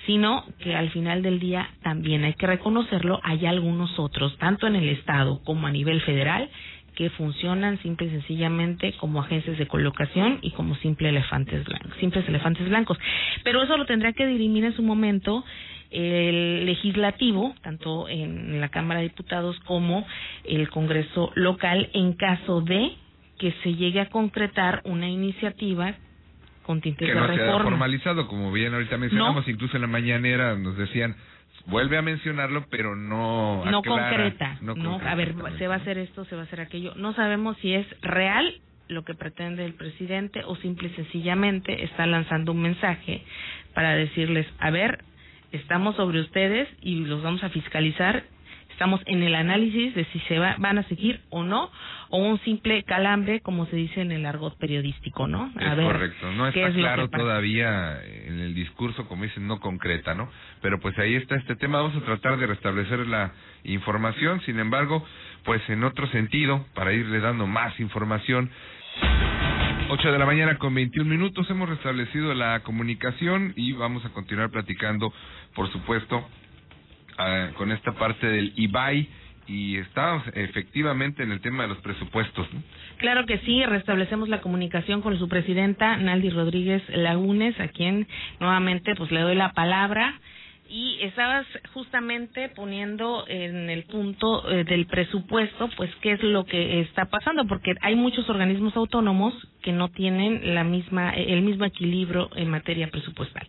sino 0.06 0.46
que 0.60 0.76
al 0.76 0.90
final 0.92 1.22
del 1.22 1.40
día 1.40 1.70
también 1.84 2.24
hay 2.24 2.34
que 2.34 2.48
reconocerlo, 2.48 3.20
hay 3.24 3.46
algunos 3.46 3.98
otros, 4.00 4.38
tanto 4.38 4.68
en 4.68 4.76
el 4.76 4.90
Estado 4.90 5.42
como 5.44 5.68
a 5.68 5.72
nivel 5.72 6.02
federal, 6.02 6.50
que 6.96 7.12
funcionan 7.12 7.80
simple 7.84 8.08
y 8.08 8.10
sencillamente 8.10 8.94
como 8.94 9.22
agencias 9.22 9.60
de 9.60 9.68
colocación 9.68 10.40
y 10.42 10.50
como 10.52 10.76
simple 10.78 11.10
elefantes 11.10 11.64
blancos, 11.64 11.94
simples 12.00 12.28
elefantes 12.28 12.68
blancos. 12.68 12.98
Pero 13.44 13.62
eso 13.62 13.78
lo 13.78 13.86
tendrá 13.86 14.14
que 14.14 14.26
dirimir 14.26 14.66
en 14.66 14.76
su 14.76 14.82
momento 14.82 15.46
el 15.92 16.66
legislativo, 16.66 17.54
tanto 17.62 18.10
en 18.10 18.60
la 18.60 18.70
Cámara 18.70 19.02
de 19.02 19.10
Diputados 19.10 19.60
como 19.66 20.08
el 20.44 20.70
Congreso 20.70 21.32
local, 21.36 21.90
en 21.94 22.14
caso 22.14 22.62
de 22.62 22.94
que 23.38 23.54
se 23.64 23.76
llegue 23.76 24.00
a 24.02 24.10
concretar 24.10 24.82
una 24.84 25.08
iniciativa 25.08 25.94
con 26.68 26.82
tintes 26.82 27.08
que 27.08 27.16
no 27.16 27.26
se 27.34 27.42
ha 27.42 27.62
formalizado, 27.64 28.28
como 28.28 28.52
bien 28.52 28.74
ahorita 28.74 28.98
mencionamos, 28.98 29.48
incluso 29.48 29.78
en 29.78 29.82
la 29.82 29.88
mañanera 29.88 30.56
nos 30.56 30.78
decían, 30.78 31.16
vuelve 31.66 31.98
a 31.98 32.02
mencionarlo, 32.02 32.66
pero 32.70 32.96
no 32.96 33.64
no 33.66 33.82
concreta, 33.82 34.58
no, 34.62 35.00
a 35.00 35.16
ver, 35.16 35.34
se 35.58 35.68
va 35.68 35.76
a 35.76 35.78
hacer 35.78 35.98
esto, 35.98 36.26
se 36.26 36.36
va 36.36 36.42
a 36.42 36.46
hacer 36.46 36.60
aquello. 36.60 36.94
No 36.96 37.14
sabemos 37.14 37.58
si 37.62 37.74
es 37.74 37.88
real 38.02 38.54
lo 38.90 39.04
que 39.04 39.14
pretende 39.14 39.66
el 39.66 39.74
presidente 39.74 40.44
o 40.46 40.58
simple 40.58 40.90
y 40.90 40.96
sencillamente 40.96 41.86
está 41.86 42.06
lanzando 42.06 42.52
un 42.52 42.62
mensaje 42.62 43.24
para 43.74 43.96
decirles, 43.96 44.46
a 44.60 44.70
ver, 44.70 45.04
estamos 45.54 45.96
sobre 45.96 46.20
ustedes 46.20 46.68
y 46.82 47.06
los 47.06 47.24
vamos 47.24 47.44
a 47.44 47.50
fiscalizar 47.50 48.24
estamos 48.78 49.02
en 49.08 49.24
el 49.24 49.34
análisis 49.34 49.96
de 49.96 50.06
si 50.06 50.20
se 50.28 50.38
va, 50.38 50.56
van 50.60 50.78
a 50.78 50.84
seguir 50.84 51.20
o 51.32 51.44
no, 51.44 51.72
o 52.10 52.18
un 52.18 52.40
simple 52.40 52.84
calambre, 52.84 53.42
como 53.42 53.66
se 53.68 53.76
dice 53.76 54.02
en 54.02 54.12
el 54.12 54.26
argot 54.26 54.58
periodístico, 54.58 55.28
¿no? 55.28 55.52
A 55.56 55.74
es 55.74 55.80
correcto, 55.80 56.32
no 56.32 56.48
está 56.48 56.72
claro 56.72 57.10
todavía 57.10 58.02
en 58.04 58.40
el 58.40 58.54
discurso, 58.54 59.08
como 59.08 59.24
dicen, 59.24 59.48
no 59.48 59.60
concreta, 59.60 60.14
¿no? 60.14 60.30
Pero 60.62 60.80
pues 60.80 60.98
ahí 61.00 61.16
está 61.16 61.36
este 61.36 61.56
tema, 61.56 61.82
vamos 61.82 61.96
a 61.96 62.06
tratar 62.06 62.38
de 62.38 62.48
restablecer 62.48 63.00
la 63.08 63.34
información, 63.64 64.42
sin 64.42 64.60
embargo, 64.60 65.06
pues 65.44 65.62
en 65.70 65.84
otro 65.84 66.08
sentido, 66.08 66.66
para 66.74 66.94
irle 66.94 67.20
dando 67.20 67.48
más 67.48 67.80
información, 67.80 68.50
8 69.90 70.12
de 70.12 70.20
la 70.20 70.26
mañana 70.26 70.58
con 70.58 70.74
21 70.74 71.10
minutos 71.10 71.50
hemos 71.50 71.70
restablecido 71.70 72.34
la 72.34 72.60
comunicación 72.62 73.54
y 73.56 73.72
vamos 73.72 74.04
a 74.06 74.10
continuar 74.10 74.50
platicando, 74.50 75.14
por 75.56 75.72
supuesto, 75.72 76.28
ah, 77.18 77.52
con 77.56 77.72
esta 77.72 77.94
parte 77.94 78.28
del 78.28 78.52
IBAI 78.56 79.08
y 79.48 79.78
estamos 79.78 80.24
efectivamente 80.34 81.24
en 81.24 81.32
el 81.32 81.42
tema 81.42 81.64
de 81.64 81.70
los 81.70 81.78
presupuestos. 81.80 82.48
Claro 82.98 83.26
que 83.26 83.40
sí, 83.40 83.64
restablecemos 83.66 84.30
la 84.30 84.42
comunicación 84.42 85.02
con 85.02 85.18
su 85.18 85.28
presidenta, 85.28 85.98
Naldi 85.98 86.30
Rodríguez 86.30 86.84
Lagunes, 86.90 87.60
a 87.60 87.68
quien 87.70 88.08
nuevamente 88.40 88.96
pues 88.96 89.12
le 89.12 89.22
doy 89.22 89.36
la 89.36 89.54
palabra 89.54 90.20
y 90.70 90.98
estabas 91.02 91.46
justamente 91.74 92.50
poniendo 92.50 93.26
en 93.28 93.70
el 93.70 93.84
punto 93.84 94.50
eh, 94.50 94.64
del 94.64 94.86
presupuesto, 94.86 95.70
pues 95.78 95.90
qué 96.02 96.14
es 96.14 96.24
lo 96.24 96.46
que 96.46 96.82
está 96.82 97.06
pasando, 97.06 97.46
porque 97.46 97.74
hay 97.82 97.96
muchos 97.96 98.30
organismos 98.30 98.76
autónomos 98.76 99.34
que 99.62 99.72
no 99.72 99.90
tienen 99.90 100.54
la 100.56 100.64
misma 100.64 101.12
el 101.12 101.42
mismo 101.42 101.66
equilibrio 101.66 102.30
en 102.36 102.50
materia 102.50 102.90
presupuestal. 102.90 103.48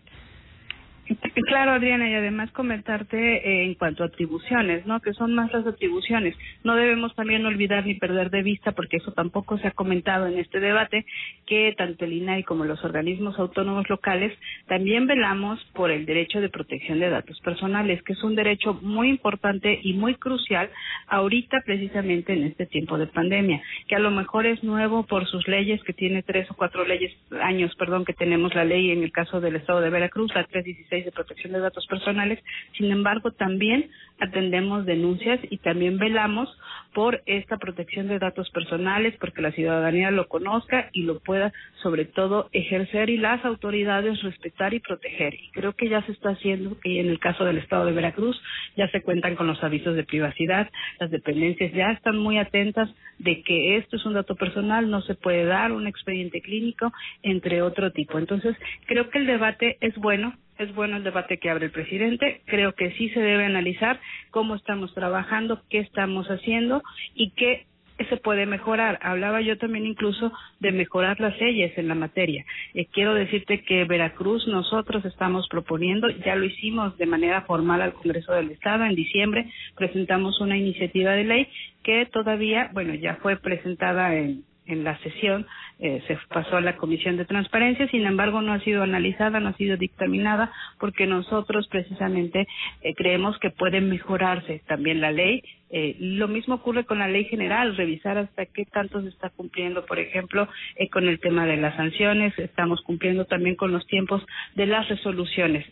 Claro, 1.47 1.71
Adriana, 1.71 2.09
y 2.09 2.13
además 2.13 2.51
comentarte 2.51 3.17
eh, 3.17 3.65
en 3.65 3.73
cuanto 3.73 4.03
a 4.03 4.07
atribuciones, 4.07 4.85
¿no? 4.85 4.99
Que 4.99 5.13
son 5.13 5.33
más 5.33 5.51
las 5.51 5.65
atribuciones. 5.65 6.35
No 6.63 6.75
debemos 6.75 7.15
también 7.15 7.45
olvidar 7.45 7.85
ni 7.85 7.95
perder 7.95 8.29
de 8.29 8.43
vista, 8.43 8.73
porque 8.73 8.97
eso 8.97 9.11
tampoco 9.13 9.57
se 9.57 9.67
ha 9.67 9.71
comentado 9.71 10.27
en 10.27 10.37
este 10.37 10.59
debate, 10.59 11.05
que 11.47 11.73
tanto 11.77 12.05
el 12.05 12.13
INAI 12.13 12.43
como 12.43 12.65
los 12.65 12.83
organismos 12.83 13.39
autónomos 13.39 13.89
locales 13.89 14.37
también 14.67 15.07
velamos 15.07 15.59
por 15.73 15.91
el 15.91 16.05
derecho 16.05 16.39
de 16.41 16.49
protección 16.49 16.99
de 16.99 17.09
datos 17.09 17.39
personales, 17.41 18.03
que 18.03 18.13
es 18.13 18.23
un 18.23 18.35
derecho 18.35 18.75
muy 18.81 19.09
importante 19.09 19.79
y 19.81 19.93
muy 19.93 20.15
crucial 20.15 20.69
ahorita 21.07 21.61
precisamente 21.65 22.33
en 22.33 22.43
este 22.43 22.65
tiempo 22.67 22.97
de 22.97 23.07
pandemia, 23.07 23.61
que 23.87 23.95
a 23.95 23.99
lo 23.99 24.11
mejor 24.11 24.45
es 24.45 24.63
nuevo 24.63 25.03
por 25.03 25.25
sus 25.27 25.47
leyes, 25.47 25.81
que 25.83 25.93
tiene 25.93 26.21
tres 26.21 26.49
o 26.51 26.55
cuatro 26.55 26.85
leyes, 26.85 27.11
años, 27.41 27.73
perdón, 27.75 28.05
que 28.05 28.13
tenemos 28.13 28.53
la 28.53 28.65
ley 28.65 28.91
en 28.91 29.03
el 29.03 29.11
caso 29.11 29.41
del 29.41 29.55
Estado 29.55 29.81
de 29.81 29.89
Veracruz, 29.89 30.33
la 30.35 30.43
316 30.43 30.98
de 31.05 31.11
protección 31.11 31.53
de 31.53 31.59
datos 31.59 31.85
personales. 31.87 32.39
Sin 32.77 32.91
embargo, 32.91 33.31
también 33.31 33.89
atendemos 34.19 34.85
denuncias 34.85 35.39
y 35.49 35.57
también 35.57 35.97
velamos 35.97 36.49
por 36.93 37.21
esta 37.25 37.57
protección 37.57 38.07
de 38.07 38.19
datos 38.19 38.49
personales, 38.49 39.15
porque 39.19 39.41
la 39.41 39.51
ciudadanía 39.51 40.11
lo 40.11 40.27
conozca 40.27 40.89
y 40.91 41.03
lo 41.03 41.19
pueda, 41.19 41.53
sobre 41.81 42.05
todo, 42.05 42.49
ejercer 42.51 43.09
y 43.09 43.17
las 43.17 43.43
autoridades 43.45 44.21
respetar 44.23 44.73
y 44.73 44.79
proteger. 44.79 45.35
Y 45.35 45.51
creo 45.51 45.73
que 45.73 45.89
ya 45.89 46.01
se 46.03 46.11
está 46.11 46.29
haciendo, 46.31 46.79
que 46.79 46.99
en 46.99 47.09
el 47.09 47.19
caso 47.19 47.45
del 47.45 47.57
Estado 47.57 47.85
de 47.85 47.93
Veracruz 47.93 48.41
ya 48.75 48.89
se 48.89 49.01
cuentan 49.01 49.35
con 49.35 49.47
los 49.47 49.63
avisos 49.63 49.95
de 49.95 50.03
privacidad, 50.03 50.69
las 50.99 51.11
dependencias 51.11 51.71
ya 51.73 51.91
están 51.91 52.17
muy 52.17 52.37
atentas 52.37 52.89
de 53.19 53.43
que 53.43 53.77
esto 53.77 53.97
es 53.97 54.05
un 54.05 54.13
dato 54.13 54.35
personal, 54.35 54.89
no 54.89 55.01
se 55.01 55.15
puede 55.15 55.45
dar 55.45 55.71
un 55.71 55.87
expediente 55.87 56.41
clínico, 56.41 56.91
entre 57.21 57.61
otro 57.61 57.91
tipo. 57.91 58.17
Entonces, 58.17 58.55
creo 58.85 59.09
que 59.09 59.19
el 59.19 59.27
debate 59.27 59.77
es 59.81 59.95
bueno, 59.95 60.33
es 60.59 60.75
bueno 60.75 60.97
el 60.97 61.03
debate 61.03 61.39
que 61.39 61.49
abre 61.49 61.65
el 61.65 61.71
presidente. 61.71 62.41
Creo 62.45 62.73
que 62.73 62.91
sí 62.91 63.09
se 63.09 63.21
debe 63.21 63.45
analizar 63.45 63.99
cómo 64.29 64.55
estamos 64.55 64.93
trabajando, 64.93 65.61
qué 65.69 65.79
estamos 65.79 66.27
haciendo 66.27 66.83
y 67.15 67.31
qué 67.31 67.65
se 68.09 68.17
puede 68.17 68.45
mejorar. 68.45 68.99
Hablaba 69.01 69.41
yo 69.41 69.57
también 69.57 69.85
incluso 69.85 70.31
de 70.59 70.71
mejorar 70.71 71.19
las 71.19 71.39
leyes 71.39 71.77
en 71.77 71.87
la 71.87 71.95
materia. 71.95 72.45
Eh, 72.73 72.87
quiero 72.91 73.13
decirte 73.13 73.63
que 73.63 73.85
Veracruz 73.85 74.47
nosotros 74.47 75.03
estamos 75.05 75.47
proponiendo, 75.49 76.09
ya 76.09 76.35
lo 76.35 76.45
hicimos 76.45 76.97
de 76.97 77.05
manera 77.05 77.41
formal 77.41 77.81
al 77.81 77.93
Congreso 77.93 78.33
del 78.33 78.51
Estado 78.51 78.85
en 78.85 78.95
diciembre, 78.95 79.51
presentamos 79.75 80.39
una 80.39 80.57
iniciativa 80.57 81.11
de 81.11 81.23
ley 81.23 81.47
que 81.83 82.05
todavía, 82.05 82.69
bueno, 82.73 82.93
ya 82.93 83.15
fue 83.15 83.37
presentada 83.37 84.15
en, 84.15 84.43
en 84.69 84.83
la 84.83 84.97
sesión 84.99 85.45
eh, 85.79 86.01
se 86.07 86.17
pasó 86.27 86.57
a 86.57 86.61
la 86.61 86.77
Comisión 86.77 87.17
de 87.17 87.25
Transparencia, 87.25 87.87
sin 87.89 88.05
embargo 88.05 88.41
no 88.41 88.53
ha 88.53 88.59
sido 88.59 88.83
analizada, 88.83 89.39
no 89.39 89.49
ha 89.49 89.53
sido 89.53 89.77
dictaminada, 89.77 90.51
porque 90.79 91.07
nosotros 91.07 91.67
precisamente 91.69 92.47
eh, 92.81 92.93
creemos 92.95 93.37
que 93.39 93.49
puede 93.49 93.81
mejorarse 93.81 94.61
también 94.67 95.01
la 95.01 95.11
ley. 95.11 95.41
Eh, 95.71 95.95
lo 95.99 96.27
mismo 96.27 96.55
ocurre 96.55 96.83
con 96.83 96.99
la 96.99 97.07
ley 97.07 97.25
general, 97.25 97.75
revisar 97.75 98.17
hasta 98.17 98.45
qué 98.47 98.65
tanto 98.65 99.01
se 99.01 99.09
está 99.09 99.29
cumpliendo, 99.29 99.85
por 99.85 99.99
ejemplo, 99.99 100.47
eh, 100.75 100.89
con 100.89 101.07
el 101.07 101.19
tema 101.19 101.45
de 101.45 101.57
las 101.57 101.75
sanciones, 101.75 102.37
estamos 102.39 102.81
cumpliendo 102.81 103.25
también 103.25 103.55
con 103.55 103.71
los 103.71 103.85
tiempos 103.87 104.25
de 104.55 104.65
las 104.65 104.89
resoluciones. 104.89 105.65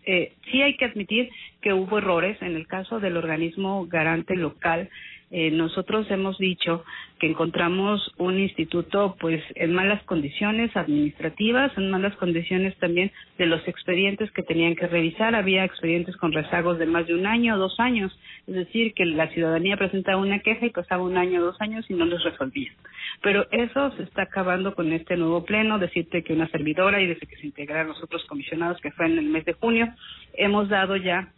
Sí 0.51 0.62
hay 0.62 0.77
que 0.77 0.86
admitir 0.86 1.30
que 1.62 1.74
hubo 1.74 1.98
errores 1.98 2.42
en 2.42 2.56
el 2.56 2.68
caso 2.68 3.00
del 3.00 3.18
organismo 3.18 3.88
garante 3.88 4.36
local 4.36 4.89
eh, 5.29 5.51
nosotros 5.51 6.10
hemos 6.10 6.38
dicho 6.38 6.86
que 7.19 7.27
encontramos 7.27 8.13
un 8.17 8.39
instituto 8.39 9.17
pues 9.19 9.43
en 9.55 9.74
malas 9.74 10.01
condiciones 10.03 10.75
administrativas, 10.75 11.77
en 11.77 11.91
malas 11.91 12.15
condiciones 12.15 12.77
también 12.77 13.12
de 13.38 13.46
los 13.46 13.67
expedientes 13.67 14.31
que 14.31 14.43
tenían 14.43 14.75
que 14.75 14.88
revisar. 14.88 15.36
Había 15.36 15.65
expedientes 15.65 16.15
con 16.15 16.31
rezagos 16.31 16.79
de 16.79 16.86
más 16.86 17.07
de 17.07 17.15
un 17.15 17.25
año 17.25 17.55
o 17.55 17.57
dos 17.57 17.77
años, 17.79 18.17
es 18.48 18.55
decir, 18.55 18.93
que 18.93 19.05
la 19.05 19.27
ciudadanía 19.29 19.75
presentaba 19.75 20.22
una 20.22 20.39
queja 20.39 20.65
y 20.65 20.69
pasaba 20.69 21.03
un 21.03 21.17
año 21.17 21.41
dos 21.41 21.60
años 21.60 21.86
y 21.89 21.93
no 21.93 22.05
los 22.05 22.24
resolvían. 22.24 22.74
Pero 23.22 23.48
eso 23.51 23.91
se 23.98 24.03
está 24.03 24.24
acabando 24.24 24.75
con 24.75 24.93
este 24.93 25.17
nuevo 25.17 25.43
pleno, 25.43 25.77
decirte 25.77 26.24
que 26.24 26.34
una 26.34 26.48
servidora 26.50 27.01
y 27.01 27.07
desde 27.07 27.27
que 27.27 27.36
se 27.36 27.48
integraron 27.48 27.89
los 27.89 28.03
otros 28.03 28.24
comisionados 28.25 28.79
que 28.79 28.91
fue 28.91 29.07
en 29.07 29.17
el 29.17 29.25
mes 29.25 29.43
de 29.43 29.53
junio, 29.53 29.88
hemos 30.36 30.69
dado 30.69 30.96
ya 30.96 31.34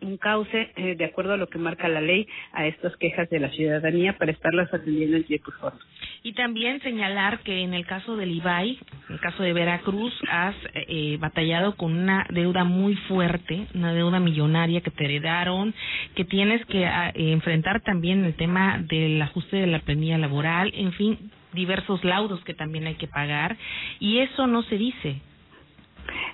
un 0.00 0.16
cauce 0.16 0.72
eh, 0.76 0.94
de 0.96 1.04
acuerdo 1.04 1.34
a 1.34 1.36
lo 1.36 1.48
que 1.48 1.58
marca 1.58 1.88
la 1.88 2.00
ley 2.00 2.26
a 2.52 2.66
estas 2.66 2.96
quejas 2.96 3.28
de 3.30 3.40
la 3.40 3.50
ciudadanía 3.50 4.16
para 4.18 4.32
estarlas 4.32 4.72
atendiendo 4.72 5.16
en 5.16 5.24
tiempo 5.24 5.52
y. 5.52 5.78
Y 6.22 6.32
también 6.32 6.80
señalar 6.82 7.40
que 7.40 7.62
en 7.62 7.74
el 7.74 7.86
caso 7.86 8.16
del 8.16 8.32
IBAI, 8.32 8.78
en 9.08 9.14
el 9.14 9.20
caso 9.20 9.42
de 9.42 9.52
Veracruz, 9.52 10.12
has 10.28 10.56
eh, 10.74 11.16
batallado 11.20 11.76
con 11.76 11.92
una 11.96 12.26
deuda 12.30 12.64
muy 12.64 12.96
fuerte, 13.08 13.66
una 13.74 13.92
deuda 13.92 14.18
millonaria 14.18 14.80
que 14.80 14.90
te 14.90 15.04
heredaron, 15.04 15.74
que 16.14 16.24
tienes 16.24 16.64
que 16.66 16.84
ah, 16.84 17.12
enfrentar 17.14 17.80
también 17.82 18.24
el 18.24 18.34
tema 18.34 18.78
del 18.78 19.20
ajuste 19.22 19.56
de 19.56 19.66
la 19.66 19.80
planilla 19.80 20.18
laboral, 20.18 20.72
en 20.74 20.92
fin, 20.92 21.30
diversos 21.52 22.04
laudos 22.04 22.42
que 22.44 22.54
también 22.54 22.86
hay 22.86 22.94
que 22.94 23.08
pagar, 23.08 23.56
y 24.00 24.18
eso 24.18 24.46
no 24.46 24.62
se 24.64 24.76
dice. 24.76 25.20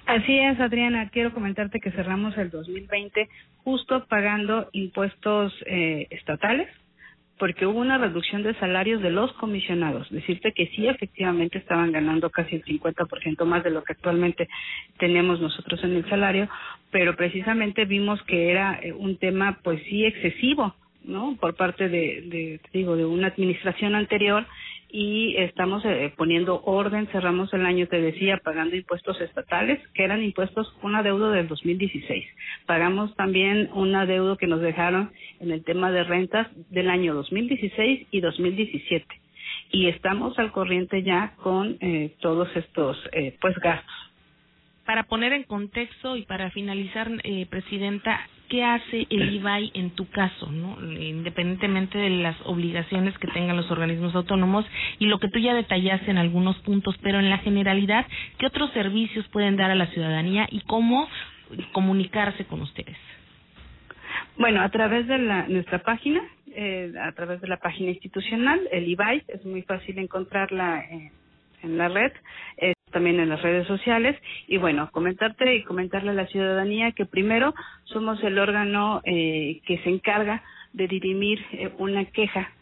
Así 0.07 0.39
es, 0.39 0.59
Adriana. 0.61 1.09
Quiero 1.11 1.33
comentarte 1.33 1.81
que 1.81 1.91
cerramos 1.93 2.37
el 2.37 2.51
2020 2.51 3.29
justo 3.65 4.07
pagando 4.07 4.69
impuestos 4.73 5.53
eh, 5.67 6.07
estatales 6.11 6.69
porque 7.43 7.67
hubo 7.67 7.81
una 7.81 7.99
reducción 7.99 8.45
de 8.45 8.55
salarios 8.55 9.03
de 9.03 9.11
los 9.11 9.33
comisionados. 9.33 10.09
Decirte 10.11 10.53
que 10.53 10.69
sí, 10.69 10.87
efectivamente 10.87 11.59
estaban 11.59 11.91
ganando 11.91 12.31
casi 12.31 12.55
el 12.55 12.65
50% 12.65 13.45
más 13.45 13.65
de 13.65 13.71
lo 13.71 13.83
que 13.83 13.95
actualmente 13.95 14.49
tenemos 14.99 15.41
nosotros 15.41 15.83
en 15.83 15.97
el 15.97 16.09
salario, 16.09 16.49
pero 16.93 17.17
precisamente 17.17 17.85
vimos 17.85 18.23
que 18.29 18.51
era 18.51 18.79
eh, 18.81 18.93
un 18.93 19.17
tema, 19.17 19.59
pues 19.65 19.83
sí, 19.89 20.05
excesivo, 20.05 20.77
¿no? 21.05 21.37
Por 21.41 21.57
parte 21.57 21.89
de, 21.89 22.23
de 22.27 22.61
digo, 22.73 22.95
de 22.97 23.07
una 23.07 23.27
administración 23.29 23.97
anterior 23.97 24.47
y 24.95 25.35
estamos 25.39 25.83
eh, 25.87 26.13
poniendo 26.19 26.63
orden, 26.65 27.07
cerramos 27.09 27.53
el 27.55 27.65
año, 27.65 27.89
te 27.89 27.99
decía, 27.99 28.37
pagando 28.45 28.77
impuestos 28.77 29.19
estatales, 29.23 29.81
que 29.95 30.05
eran 30.05 30.23
impuestos, 30.23 30.71
un 30.83 30.95
adeudo 30.95 31.31
del 31.31 31.49
2016. 31.49 32.27
Pagamos 32.67 33.17
también 33.17 33.71
un 33.73 33.95
adeudo 33.95 34.37
que 34.37 34.47
nos 34.47 34.61
dejaron 34.61 35.11
en 35.41 35.51
el 35.51 35.65
tema 35.65 35.91
de 35.91 36.05
rentas 36.05 36.49
del 36.69 36.91
año 36.91 37.15
2016 37.15 38.09
y 38.11 38.21
2017. 38.21 39.07
Y 39.71 39.87
estamos 39.89 40.39
al 40.39 40.53
corriente 40.53 41.03
ya 41.03 41.35
con 41.37 41.79
eh, 41.81 42.15
todos 42.21 42.55
estos 42.55 42.99
eh, 43.13 43.35
pues 43.41 43.57
gastos. 43.57 44.13
Para 44.85 45.05
poner 45.05 45.33
en 45.33 45.45
contexto 45.45 46.17
y 46.17 46.27
para 46.27 46.51
finalizar, 46.51 47.09
eh, 47.23 47.47
Presidenta, 47.49 48.29
qué 48.53 48.63
hace 48.63 49.07
el 49.09 49.35
IBAI 49.37 49.71
en 49.73 49.93
tu 49.93 50.11
caso, 50.11 50.53
¿no? 50.53 50.77
independientemente 51.01 51.97
de 51.97 52.11
las 52.11 52.37
obligaciones 52.45 53.17
que 53.17 53.27
tengan 53.29 53.57
los 53.57 53.71
organismos 53.71 54.15
autónomos 54.15 54.67
y 54.99 55.07
lo 55.07 55.19
que 55.19 55.29
tú 55.29 55.39
ya 55.39 55.55
detallaste 55.55 56.11
en 56.11 56.19
algunos 56.19 56.59
puntos, 56.59 56.95
pero 57.03 57.19
en 57.19 57.31
la 57.31 57.39
generalidad, 57.39 58.07
¿qué 58.37 58.45
otros 58.45 58.71
servicios 58.73 59.27
pueden 59.29 59.57
dar 59.57 59.71
a 59.71 59.75
la 59.75 59.87
ciudadanía 59.87 60.47
y 60.51 60.61
cómo 60.67 61.09
comunicarse 61.73 62.45
con 62.45 62.61
ustedes? 62.61 62.99
Bueno, 64.37 64.61
a 64.61 64.69
través 64.69 65.07
de 65.07 65.17
la, 65.17 65.49
nuestra 65.49 65.79
página, 65.79 66.21
eh, 66.55 66.93
a 67.01 67.13
través 67.13 67.41
de 67.41 67.49
la 67.49 67.57
página 67.57 67.93
institucional, 67.93 68.61
el 68.71 68.87
IBAI, 68.87 69.23
es 69.29 69.47
muy 69.47 69.63
fácil 69.63 69.99
encontrarla 69.99 70.85
en 71.63 71.79
la 71.79 71.89
red 71.89 72.13
también 72.93 73.19
en 73.19 73.29
las 73.29 73.43
redes 73.43 73.67
sociales. 73.67 74.17
Y 74.47 74.59
bueno, 74.59 74.91
comentarte 74.93 75.57
y 75.57 75.65
comentarle 75.65 76.11
a 76.11 76.15
la 76.15 76.27
ciudadanía 76.27 76.93
que 76.93 77.07
primero 77.07 77.55
somos 77.85 78.23
el 78.23 78.39
órgano 78.39 79.01
eh, 79.05 79.61
que 79.67 79.79
se 79.79 79.91
encarga 79.91 80.43
de 80.73 80.87
dirimir 80.87 81.45
eh, 81.53 81.73
una 81.79 82.05
queja 82.05 82.53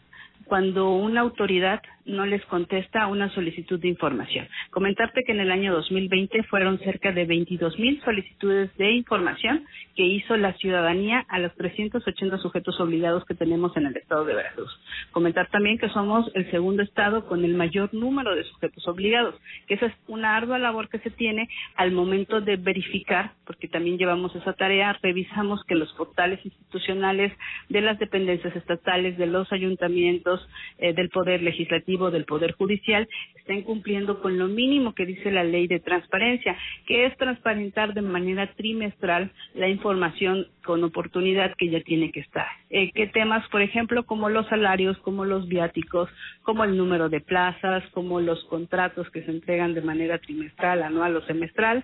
cuando 0.51 0.89
una 0.89 1.21
autoridad 1.21 1.81
no 2.05 2.25
les 2.25 2.43
contesta 2.47 3.07
una 3.07 3.33
solicitud 3.33 3.79
de 3.79 3.87
información. 3.87 4.49
Comentarte 4.71 5.21
que 5.25 5.31
en 5.31 5.39
el 5.39 5.49
año 5.49 5.73
2020 5.73 6.43
fueron 6.43 6.77
cerca 6.79 7.13
de 7.13 7.23
22 7.25 7.79
mil 7.79 8.01
solicitudes 8.03 8.75
de 8.75 8.91
información 8.91 9.65
que 9.95 10.03
hizo 10.03 10.35
la 10.35 10.53
ciudadanía 10.53 11.25
a 11.29 11.39
los 11.39 11.55
380 11.55 12.37
sujetos 12.39 12.79
obligados 12.81 13.23
que 13.25 13.35
tenemos 13.35 13.75
en 13.77 13.85
el 13.85 13.95
estado 13.95 14.25
de 14.25 14.33
Veracruz. 14.33 14.71
Comentar 15.11 15.49
también 15.49 15.77
que 15.77 15.87
somos 15.89 16.29
el 16.33 16.49
segundo 16.51 16.83
estado 16.83 17.25
con 17.27 17.45
el 17.45 17.55
mayor 17.55 17.93
número 17.93 18.35
de 18.35 18.43
sujetos 18.43 18.85
obligados, 18.87 19.35
que 19.67 19.75
esa 19.75 19.85
es 19.85 19.93
una 20.07 20.35
ardua 20.35 20.59
labor 20.59 20.89
que 20.89 20.99
se 20.99 21.11
tiene 21.11 21.47
al 21.75 21.91
momento 21.91 22.41
de 22.41 22.57
verificar, 22.57 23.31
porque 23.45 23.67
también 23.67 23.97
llevamos 23.97 24.35
esa 24.35 24.53
tarea, 24.53 24.97
revisamos 25.01 25.63
que 25.65 25.75
los 25.75 25.91
portales 25.93 26.43
institucionales 26.45 27.31
de 27.69 27.81
las 27.81 27.99
dependencias 27.99 28.55
estatales, 28.55 29.17
de 29.17 29.27
los 29.27 29.51
ayuntamientos, 29.51 30.40
eh, 30.77 30.93
del 30.93 31.09
Poder 31.09 31.41
Legislativo, 31.41 32.11
del 32.11 32.25
Poder 32.25 32.53
Judicial, 32.53 33.07
estén 33.35 33.63
cumpliendo 33.63 34.21
con 34.21 34.37
lo 34.37 34.47
mínimo 34.47 34.93
que 34.93 35.05
dice 35.05 35.31
la 35.31 35.43
ley 35.43 35.67
de 35.67 35.79
transparencia, 35.79 36.57
que 36.85 37.05
es 37.05 37.17
transparentar 37.17 37.93
de 37.93 38.01
manera 38.01 38.53
trimestral 38.53 39.31
la 39.55 39.67
información 39.67 40.47
con 40.63 40.83
oportunidad 40.83 41.55
que 41.57 41.69
ya 41.69 41.81
tiene 41.81 42.11
que 42.11 42.21
estar. 42.21 42.47
Eh, 42.69 42.91
¿Qué 42.93 43.07
temas, 43.07 43.47
por 43.49 43.61
ejemplo, 43.61 44.05
como 44.05 44.29
los 44.29 44.47
salarios, 44.47 44.97
como 44.99 45.25
los 45.25 45.47
viáticos, 45.47 46.09
como 46.43 46.63
el 46.63 46.77
número 46.77 47.09
de 47.09 47.21
plazas, 47.21 47.83
como 47.91 48.21
los 48.21 48.43
contratos 48.45 49.09
que 49.09 49.23
se 49.23 49.31
entregan 49.31 49.73
de 49.73 49.81
manera 49.81 50.19
trimestral, 50.19 50.83
anual 50.83 51.15
o 51.15 51.21
semestral, 51.25 51.83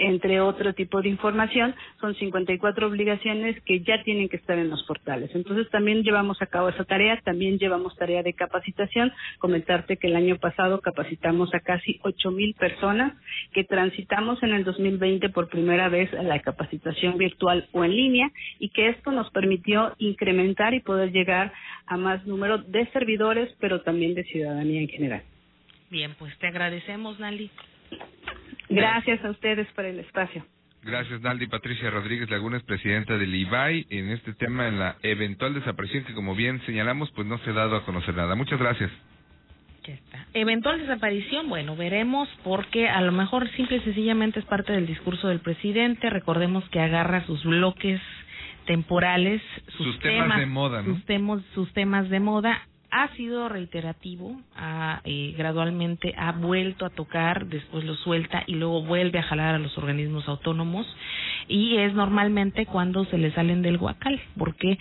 entre 0.00 0.40
otro 0.40 0.72
tipo 0.72 1.02
de 1.02 1.10
información, 1.10 1.74
son 2.00 2.14
54 2.14 2.86
obligaciones 2.86 3.60
que 3.64 3.80
ya 3.80 4.02
tienen 4.02 4.30
que 4.30 4.36
estar 4.36 4.58
en 4.58 4.70
los 4.70 4.82
portales. 4.84 5.30
Entonces 5.34 5.68
también 5.70 6.02
llevamos 6.02 6.40
a 6.40 6.46
cabo 6.46 6.70
esa 6.70 6.84
tarea, 6.84 7.20
también 7.22 7.58
llevamos 7.58 7.94
tarea 7.96 8.22
de 8.22 8.32
capacitación. 8.32 9.12
Comentarte 9.38 9.98
que 9.98 10.06
el 10.06 10.16
año 10.16 10.36
pasado 10.36 10.80
capacitamos 10.80 11.54
a 11.54 11.60
casi 11.60 12.00
8 12.02 12.30
mil 12.30 12.54
personas 12.54 13.12
que 13.52 13.64
transitamos 13.64 14.42
en 14.42 14.54
el 14.54 14.64
2020 14.64 15.28
por 15.28 15.48
primera 15.48 15.90
vez 15.90 16.12
a 16.14 16.22
la 16.22 16.40
capacitación 16.40 17.18
virtual 17.18 17.68
o 17.72 17.84
en 17.84 17.94
línea 17.94 18.09
y 18.58 18.68
que 18.70 18.88
esto 18.88 19.12
nos 19.12 19.30
permitió 19.30 19.94
incrementar 19.98 20.74
y 20.74 20.80
poder 20.80 21.12
llegar 21.12 21.52
a 21.86 21.96
más 21.96 22.26
número 22.26 22.58
de 22.58 22.86
servidores, 22.92 23.54
pero 23.60 23.82
también 23.82 24.14
de 24.14 24.24
ciudadanía 24.24 24.80
en 24.80 24.88
general. 24.88 25.22
Bien, 25.90 26.14
pues 26.18 26.36
te 26.38 26.46
agradecemos, 26.46 27.18
Nali. 27.18 27.50
Gracias 28.68 29.24
a 29.24 29.30
ustedes 29.30 29.66
por 29.72 29.84
el 29.84 29.98
espacio. 29.98 30.44
Gracias, 30.82 31.20
Naldi. 31.20 31.46
Patricia 31.46 31.90
Rodríguez 31.90 32.30
Laguna 32.30 32.56
es 32.56 32.62
presidenta 32.62 33.18
del 33.18 33.34
IBAI 33.34 33.86
en 33.90 34.10
este 34.10 34.32
tema, 34.32 34.66
en 34.66 34.78
la 34.78 34.96
eventual 35.02 35.52
desaparición 35.52 36.04
que, 36.04 36.14
como 36.14 36.34
bien 36.34 36.60
señalamos, 36.64 37.10
pues 37.10 37.26
no 37.26 37.38
se 37.38 37.50
ha 37.50 37.54
dado 37.54 37.76
a 37.76 37.84
conocer 37.84 38.14
nada. 38.14 38.34
Muchas 38.34 38.58
gracias. 38.58 38.90
Ya 39.84 39.94
está. 39.94 40.26
Eventual 40.34 40.78
desaparición, 40.78 41.48
bueno, 41.48 41.74
veremos 41.74 42.28
porque 42.44 42.88
a 42.88 43.00
lo 43.00 43.12
mejor 43.12 43.48
simple 43.52 43.78
y 43.78 43.80
sencillamente 43.80 44.40
es 44.40 44.44
parte 44.44 44.72
del 44.72 44.86
discurso 44.86 45.28
del 45.28 45.40
presidente. 45.40 46.10
Recordemos 46.10 46.68
que 46.70 46.80
agarra 46.80 47.24
sus 47.26 47.42
bloques 47.44 48.00
temporales, 48.66 49.40
sus, 49.76 49.98
temas, 50.00 50.38
de 50.38 50.46
moda, 50.46 50.84
sus, 50.84 51.04
temas, 51.04 51.42
sus 51.54 51.72
temas 51.72 52.08
de 52.10 52.20
moda 52.20 52.66
ha 52.90 53.08
sido 53.14 53.48
reiterativo, 53.48 54.40
ha, 54.56 55.00
eh, 55.04 55.34
gradualmente 55.36 56.14
ha 56.16 56.32
vuelto 56.32 56.84
a 56.84 56.90
tocar, 56.90 57.46
después 57.46 57.84
lo 57.84 57.94
suelta 57.94 58.42
y 58.46 58.54
luego 58.54 58.82
vuelve 58.82 59.18
a 59.18 59.22
jalar 59.22 59.54
a 59.54 59.58
los 59.58 59.76
organismos 59.78 60.28
autónomos 60.28 60.86
y 61.48 61.76
es 61.76 61.94
normalmente 61.94 62.66
cuando 62.66 63.04
se 63.06 63.18
le 63.18 63.32
salen 63.32 63.62
del 63.62 63.78
guacal, 63.78 64.20
porque 64.36 64.78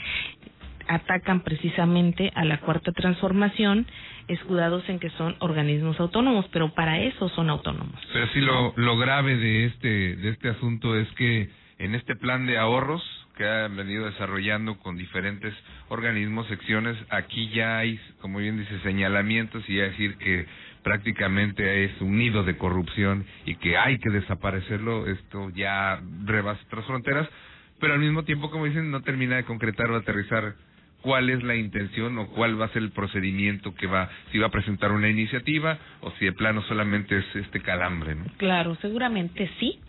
atacan 0.89 1.41
precisamente 1.41 2.31
a 2.33 2.43
la 2.43 2.57
cuarta 2.57 2.91
transformación 2.91 3.85
escudados 4.27 4.87
en 4.89 4.99
que 4.99 5.11
son 5.11 5.35
organismos 5.39 5.99
autónomos, 5.99 6.47
pero 6.51 6.73
para 6.73 6.99
eso 6.99 7.29
son 7.29 7.49
autónomos. 7.49 7.99
Pero 8.11 8.27
sí 8.33 8.41
lo, 8.41 8.97
grave 8.97 9.37
de 9.37 9.65
este 9.65 10.15
de 10.17 10.29
este 10.29 10.49
asunto 10.49 10.97
es 10.97 11.07
que 11.11 11.49
en 11.77 11.93
este 11.93 12.15
plan 12.15 12.45
de 12.47 12.57
ahorros 12.57 13.03
que 13.37 13.47
han 13.47 13.77
venido 13.77 14.05
desarrollando 14.05 14.77
con 14.79 14.97
diferentes 14.97 15.53
organismos, 15.87 16.47
secciones, 16.47 16.97
aquí 17.09 17.49
ya 17.49 17.77
hay, 17.77 17.97
como 18.19 18.39
bien 18.39 18.57
dice, 18.57 18.79
señalamientos 18.81 19.63
y 19.69 19.77
ya 19.77 19.83
decir 19.83 20.17
que 20.17 20.45
prácticamente 20.83 21.85
es 21.85 22.01
un 22.01 22.17
nido 22.17 22.43
de 22.43 22.57
corrupción 22.57 23.25
y 23.45 23.55
que 23.55 23.77
hay 23.77 23.97
que 23.99 24.09
desaparecerlo, 24.09 25.07
esto 25.07 25.51
ya 25.51 26.01
rebasa 26.25 26.61
otras 26.65 26.85
fronteras, 26.85 27.29
pero 27.79 27.93
al 27.93 27.99
mismo 27.99 28.23
tiempo, 28.23 28.49
como 28.51 28.65
dicen, 28.65 28.91
no 28.91 29.01
termina 29.03 29.37
de 29.37 29.45
concretar 29.45 29.89
o 29.89 29.95
aterrizar 29.95 30.55
cuál 31.01 31.29
es 31.29 31.43
la 31.43 31.55
intención 31.55 32.17
o 32.17 32.27
cuál 32.27 32.59
va 32.59 32.65
a 32.65 32.69
ser 32.69 32.81
el 32.83 32.91
procedimiento 32.91 33.73
que 33.73 33.87
va, 33.87 34.09
si 34.31 34.37
va 34.37 34.47
a 34.47 34.51
presentar 34.51 34.91
una 34.91 35.09
iniciativa 35.09 35.77
o 36.01 36.11
si 36.11 36.25
de 36.25 36.33
plano 36.33 36.61
solamente 36.63 37.17
es 37.17 37.35
este 37.35 37.61
calambre, 37.61 38.15
¿no? 38.15 38.25
Claro, 38.37 38.75
seguramente 38.81 39.49
sí, 39.59 39.79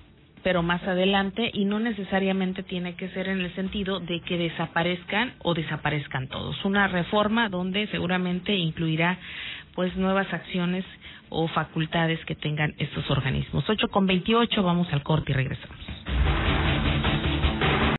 pero 0.42 0.62
más 0.62 0.82
adelante 0.84 1.50
y 1.52 1.64
no 1.64 1.80
necesariamente 1.80 2.62
tiene 2.62 2.94
que 2.94 3.08
ser 3.10 3.28
en 3.28 3.40
el 3.40 3.54
sentido 3.54 4.00
de 4.00 4.20
que 4.20 4.38
desaparezcan 4.38 5.34
o 5.40 5.54
desaparezcan 5.54 6.28
todos. 6.28 6.64
Una 6.64 6.88
reforma 6.88 7.48
donde 7.48 7.86
seguramente 7.88 8.54
incluirá 8.54 9.18
pues 9.74 9.96
nuevas 9.96 10.32
acciones 10.32 10.84
o 11.28 11.46
facultades 11.48 12.18
que 12.24 12.34
tengan 12.34 12.74
estos 12.78 13.08
organismos. 13.10 13.64
8 13.68 13.88
con 13.88 14.06
28, 14.06 14.62
vamos 14.62 14.92
al 14.92 15.02
corte 15.02 15.32
y 15.32 15.34
regresamos. 15.34 15.78